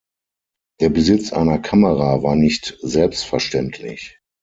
[0.79, 4.19] Der Besitz einer Kamera war nicht selbstverständlich.